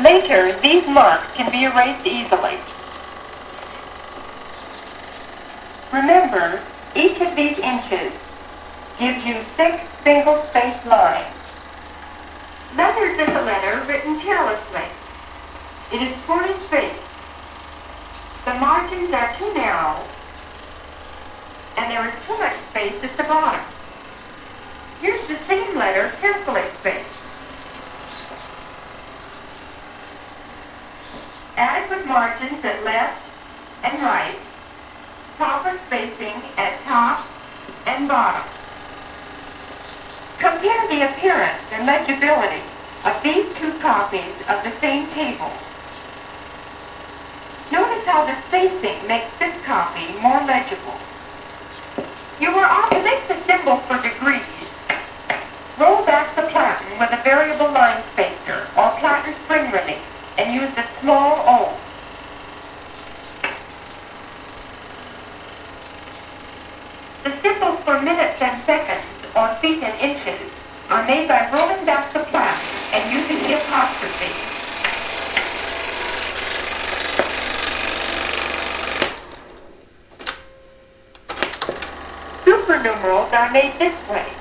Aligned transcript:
Later, 0.00 0.58
these 0.60 0.86
marks 0.88 1.30
can 1.32 1.50
be 1.52 1.64
erased 1.64 2.06
easily. 2.06 2.56
Remember, 5.92 6.62
each 6.96 7.20
of 7.20 7.36
these 7.36 7.58
inches 7.58 8.12
gives 8.98 9.26
you 9.26 9.42
six 9.56 9.82
single-spaced 10.02 10.86
lines. 10.86 11.34
Letters 12.76 13.18
is 13.18 13.28
a 13.28 13.42
letter 13.42 13.84
written 13.86 14.18
carelessly. 14.20 14.88
It 15.92 16.00
is 16.00 16.16
poorly 16.22 16.54
spaced. 16.66 17.02
The 18.46 18.54
margins 18.54 19.12
are 19.12 19.36
too 19.36 19.52
narrow, 19.52 20.02
and 21.76 21.90
there 21.90 22.08
is 22.08 22.14
too 22.26 22.38
much 22.38 22.58
space 22.70 23.04
at 23.04 23.16
the 23.18 23.24
bottom. 23.24 23.60
Here's 25.02 25.28
the 25.28 25.36
same 25.44 25.76
letter 25.76 26.08
carefully 26.20 26.62
spaced. 26.78 27.09
Adequate 31.60 32.06
margins 32.06 32.64
at 32.64 32.82
left 32.84 33.20
and 33.84 34.00
right. 34.00 34.38
Proper 35.36 35.76
spacing 35.84 36.40
at 36.56 36.80
top 36.84 37.28
and 37.86 38.08
bottom. 38.08 38.48
Compare 40.38 40.88
the 40.88 41.04
appearance 41.04 41.60
and 41.70 41.84
legibility 41.84 42.64
of 43.04 43.22
these 43.22 43.52
two 43.60 43.76
copies 43.76 44.32
of 44.48 44.64
the 44.64 44.72
same 44.80 45.04
table. 45.08 45.52
Notice 47.70 48.06
how 48.06 48.24
the 48.24 48.40
spacing 48.48 49.06
makes 49.06 49.36
this 49.38 49.62
copy 49.62 50.16
more 50.22 50.40
legible. 50.40 50.96
You 52.40 52.56
are 52.56 52.72
off 52.72 52.88
to 52.88 53.04
make 53.04 53.28
the 53.28 53.36
symbol 53.44 53.76
for 53.84 54.00
degrees. 54.00 54.48
Roll 55.78 56.06
back 56.06 56.34
the 56.34 56.48
platen 56.48 56.98
with 56.98 57.12
a 57.12 57.22
variable 57.22 57.70
line 57.70 58.02
spacer 58.04 58.66
or 58.80 58.96
platen 58.96 59.34
spring 59.44 59.70
release 59.70 60.09
and 60.40 60.54
use 60.54 60.74
the 60.74 60.82
small 61.00 61.36
O. 61.44 61.76
The 67.22 67.36
symbols 67.42 67.80
for 67.80 68.00
minutes 68.00 68.40
and 68.40 68.62
seconds 68.64 69.04
or 69.36 69.48
feet 69.56 69.82
and 69.82 70.00
inches 70.00 70.50
are 70.88 71.06
made 71.06 71.28
by 71.28 71.50
rolling 71.52 71.84
back 71.84 72.10
the 72.14 72.20
platen 72.20 72.58
and 72.94 73.12
using 73.12 73.36
the 73.36 73.60
apostrophe. 73.60 74.32
Supernumerals 82.46 83.32
are 83.34 83.52
made 83.52 83.74
this 83.78 84.08
way. 84.08 84.39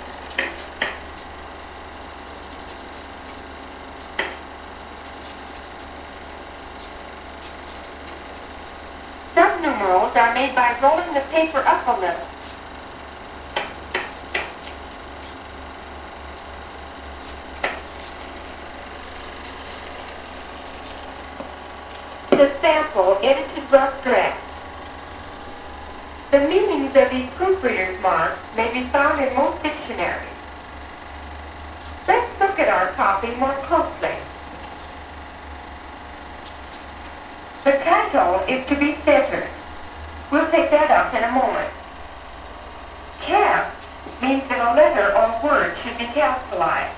Subnumerals 9.80 10.16
are 10.16 10.34
made 10.34 10.54
by 10.54 10.78
rolling 10.82 11.14
the 11.14 11.22
paper 11.32 11.60
up 11.60 11.88
a 11.88 12.00
little. 12.02 12.28
The 22.32 22.60
sample 22.60 23.18
edited 23.24 23.72
rough 23.72 24.04
draft. 24.04 24.46
The 26.32 26.40
meanings 26.42 26.96
of 26.96 27.10
these 27.10 27.30
proofreader's 27.32 28.02
marks 28.02 28.40
may 28.58 28.74
be 28.74 28.84
found 28.90 29.24
in 29.24 29.34
most 29.34 29.64
dictionaries. 29.64 30.28
Let's 32.06 32.40
look 32.40 32.60
at 32.60 32.68
our 32.68 32.92
copy 32.94 33.34
more 33.36 33.56
closely. 33.64 34.18
The 37.64 37.72
title 37.84 38.44
is 38.48 38.66
to 38.68 38.76
be 38.76 38.96
centered. 39.06 39.50
We'll 40.32 40.50
take 40.52 40.70
that 40.70 40.92
up 40.92 41.14
in 41.14 41.24
a 41.24 41.32
moment. 41.32 41.74
Cap 43.22 43.76
means 44.22 44.48
that 44.50 44.62
a 44.62 44.76
letter 44.78 45.10
or 45.18 45.42
word 45.42 45.76
should 45.82 45.98
be 45.98 46.06
capitalized. 46.06 46.96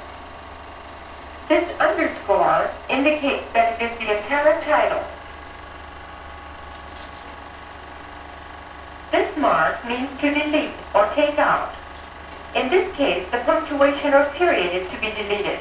This 1.47 1.79
underscore 1.79 2.71
indicates 2.89 3.51
that 3.53 3.79
it 3.79 3.91
is 3.91 3.97
the 3.99 4.17
entire 4.17 4.59
title. 4.63 5.03
This 9.11 9.35
mark 9.37 9.85
means 9.87 10.09
to 10.19 10.33
delete 10.33 10.75
or 10.93 11.07
take 11.15 11.39
out. 11.39 11.73
In 12.55 12.69
this 12.69 12.91
case, 12.95 13.29
the 13.31 13.39
punctuation 13.39 14.13
or 14.13 14.25
period 14.35 14.75
is 14.75 14.89
to 14.91 14.99
be 14.99 15.11
deleted. 15.11 15.59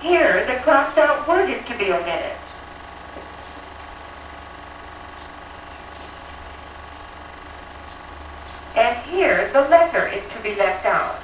Here, 0.00 0.46
the 0.46 0.62
crossed 0.62 0.98
out 0.98 1.26
word 1.26 1.50
is 1.50 1.64
to 1.66 1.76
be 1.76 1.92
omitted. 1.92 2.36
And 8.76 8.98
here, 9.06 9.50
the 9.52 9.62
letter 9.62 10.06
is 10.06 10.22
to 10.32 10.42
be 10.42 10.54
left 10.54 10.84
out. 10.84 11.22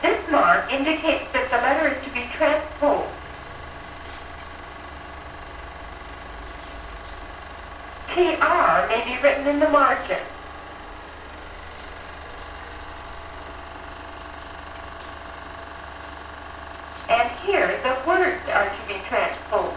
This 0.00 0.30
mark 0.30 0.72
indicates 0.72 1.32
that 1.32 1.50
the 1.50 1.56
letter 1.56 1.88
is 1.94 2.04
to 2.04 2.10
be 2.10 2.22
transposed. 2.32 3.10
TR 8.14 8.88
may 8.88 9.04
be 9.04 9.22
written 9.22 9.46
in 9.46 9.60
the 9.60 9.68
margin. 9.68 10.18
And 17.08 17.30
here, 17.46 17.80
the 17.82 18.08
words 18.08 18.48
are 18.48 18.68
to 18.68 18.86
be 18.88 18.94
transposed. 19.06 19.76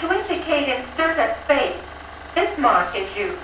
To 0.00 0.12
indicate 0.12 0.68
insert 0.68 1.18
a 1.18 1.36
space, 1.44 1.82
this 2.34 2.58
mark 2.58 2.96
is 2.96 3.14
used. 3.14 3.38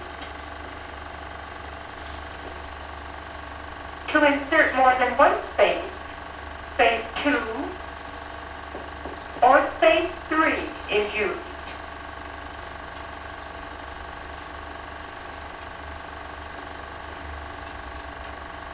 To 4.08 4.24
insert 4.24 4.74
more 4.76 4.94
than 4.98 5.16
one 5.18 5.42
space, 5.52 5.89
space 6.80 7.04
2 7.24 7.36
or 9.42 9.70
space 9.76 10.10
3 10.28 10.52
is 10.90 11.14
used. 11.14 11.38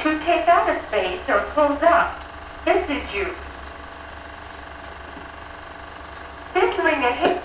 To 0.04 0.18
take 0.24 0.46
out 0.46 0.70
a 0.70 0.80
space 0.86 1.28
or 1.28 1.40
close 1.50 1.82
up, 1.82 2.22
this 2.64 2.88
is 2.88 3.12
used. 3.12 3.34
Centering 6.52 7.02
a 7.02 7.12
hip 7.12 7.42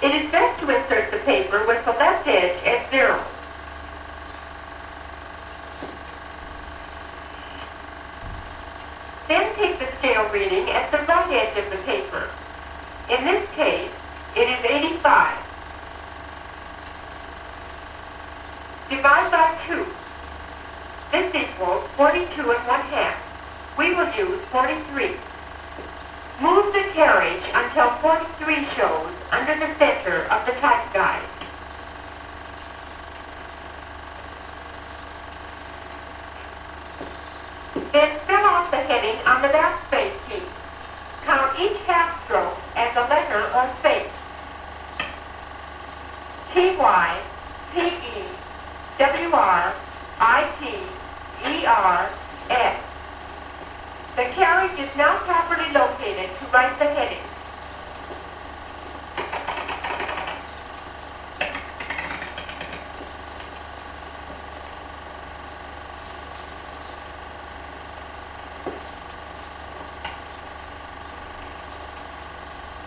It 0.00 0.14
is 0.14 0.30
best 0.30 0.60
to 0.60 0.70
insert 0.70 1.10
the 1.10 1.18
paper 1.18 1.66
with 1.66 1.84
the 1.84 1.90
left 1.90 2.28
edge 2.28 2.62
at 2.64 2.88
zero. 2.88 3.20
Then 9.28 9.54
take 9.56 9.78
the 9.78 9.94
scale 9.98 10.26
reading 10.32 10.70
at 10.70 10.90
the 10.90 10.98
right 11.04 11.30
edge 11.30 11.62
of 11.62 11.70
the 11.70 11.76
paper. 11.84 12.30
In 13.10 13.24
this 13.26 13.46
case, 13.50 13.92
it 14.34 14.48
is 14.48 14.64
85. 14.64 15.36
Divide 18.88 19.30
by 19.30 19.58
2. 19.66 19.86
This 21.12 21.34
equals 21.34 21.87
42 21.98 22.22
and 22.22 22.64
1 22.64 22.80
half. 22.94 23.74
We 23.76 23.92
will 23.92 24.06
use 24.14 24.40
43. 24.54 25.18
Move 26.40 26.72
the 26.72 26.86
carriage 26.94 27.42
until 27.52 27.90
43 27.98 28.66
shows 28.76 29.10
under 29.32 29.58
the 29.58 29.74
center 29.74 30.22
of 30.30 30.46
the 30.46 30.52
type 30.62 30.94
guide. 30.94 31.26
Then 37.90 38.16
fill 38.30 38.46
out 38.46 38.70
the 38.70 38.76
heading 38.76 39.18
on 39.26 39.42
the 39.42 39.48
back 39.48 39.84
space 39.88 40.14
sheet. 40.28 40.48
Count 41.24 41.58
each 41.58 41.78
half 41.88 42.24
stroke 42.24 42.60
as 42.76 42.94
a 42.94 43.08
letter 43.10 43.42
or 43.58 43.66
space. 43.80 44.14
T-Y, 46.54 47.20
P-E, 47.74 48.22
W-R, 48.98 49.74
I-T, 50.20 50.97
ERS. 51.44 52.28
The 54.18 54.24
carriage 54.34 54.78
is 54.80 54.96
now 54.96 55.16
properly 55.18 55.70
located 55.72 56.36
to 56.38 56.46
write 56.46 56.76
the 56.78 56.86
heading. 56.86 57.22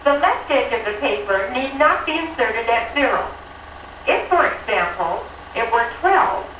The 0.03 0.19
left 0.19 0.51
edge 0.51 0.73
of 0.73 0.83
the 0.83 0.99
paper 0.99 1.49
need 1.53 1.79
not 1.79 2.05
be 2.05 2.17
inserted 2.17 2.67
at 2.67 2.93
zero. 2.93 3.31
If, 4.05 4.27
for 4.27 4.47
example, 4.47 5.23
it 5.55 5.71
were 5.71 5.89
12, 6.01 6.50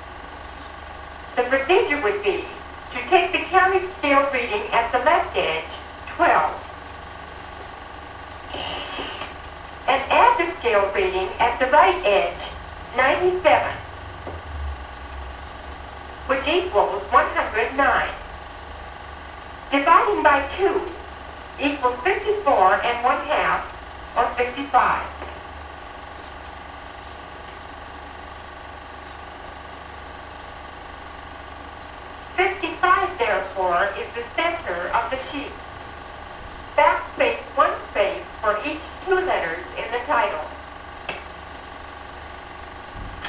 the 1.41 1.49
procedure 1.49 1.99
would 2.03 2.21
be 2.23 2.45
to 2.93 2.99
take 3.09 3.31
the 3.31 3.39
county 3.49 3.88
scale 3.97 4.29
reading 4.31 4.61
at 4.71 4.91
the 4.91 4.99
left 4.99 5.35
edge, 5.35 5.65
12, 6.09 6.53
and 9.88 10.01
add 10.11 10.38
the 10.38 10.53
scale 10.59 10.91
reading 10.93 11.27
at 11.39 11.57
the 11.57 11.65
right 11.67 11.99
edge, 12.05 12.38
97, 12.95 13.71
which 16.27 16.47
equals 16.47 17.01
109. 17.09 18.09
Dividing 19.71 20.21
by 20.21 20.47
2 20.57 20.81
equals 21.59 21.99
54 22.01 22.81
and 22.83 23.03
1 23.03 23.25
half, 23.25 23.65
or 24.15 24.27
55. 24.35 25.40
Therefore, 33.21 33.85
is 34.01 34.12
the 34.15 34.25
center 34.33 34.89
of 34.97 35.12
the 35.12 35.18
sheet. 35.29 35.53
Backspace 36.75 37.44
one 37.56 37.77
space 37.91 38.25
for 38.41 38.57
each 38.65 38.81
two 39.06 39.13
letters 39.13 39.63
in 39.77 39.91
the 39.91 40.01
title. 40.07 40.44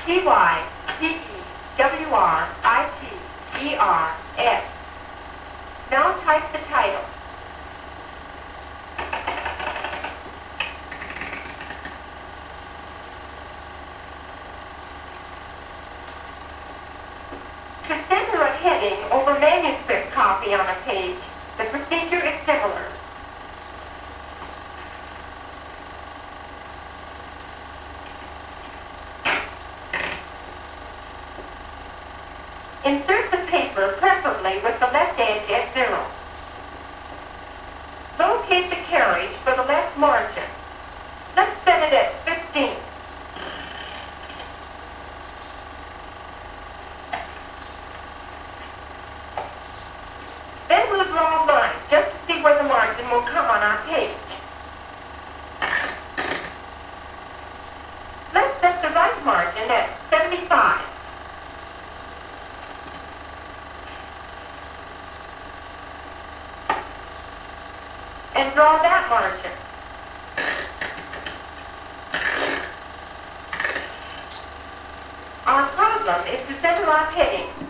T-Y, 0.07 0.69
T-E, 0.99 1.19
W-R, 1.77 2.49
I-T, 2.65 3.67
E-R, 3.67 4.17
S. 4.39 4.65
Now 5.91 6.13
type 6.25 6.51
the 6.53 6.59
title. 6.71 7.05
To 17.89 18.09
center 18.09 18.41
a 18.41 18.53
heading 18.57 18.99
over 19.13 19.39
manuscript 19.39 20.13
copy 20.13 20.55
on 20.55 20.67
a 20.67 20.75
page, 20.87 21.19
the 21.59 21.65
procedure 21.65 22.25
is 22.25 22.41
similar. 22.47 22.89
Insert 32.85 33.31
the 33.31 33.37
paper 33.47 33.95
preferably 33.99 34.59
with 34.65 34.81
the 34.81 34.87
left 34.87 35.19
edge 35.21 35.49
at 35.51 35.73
zero. 35.73 36.05
Locate 38.19 38.71
the 38.71 38.83
carriage 38.91 39.31
for 39.45 39.55
the 39.55 39.63
left 39.63 39.97
margin. 39.97 40.43
Let's 41.37 41.63
set 41.63 41.81
it 41.81 41.95
at 41.95 42.19
15. 42.25 42.75
Then 50.69 50.91
we'll 50.91 51.07
draw 51.07 51.45
a 51.45 51.47
line 51.47 51.77
just 51.89 52.11
to 52.11 52.27
see 52.27 52.43
where 52.43 52.61
the 52.61 52.69
margin 52.69 53.09
will 53.11 53.23
come 53.23 53.47
on 53.47 53.63
our 53.63 53.79
page. 53.87 54.11
Let's 58.35 58.61
set 58.61 58.83
the 58.83 58.89
right 58.89 59.25
margin 59.25 59.71
at 59.71 59.97
75. 60.11 60.92
And 68.35 68.55
draw 68.55 68.81
that 68.81 69.07
margin. 69.11 69.53
Our 75.45 75.67
problem 75.69 76.27
is 76.29 76.47
to 76.47 76.55
center 76.61 76.85
our 76.85 77.11
heading 77.13 77.62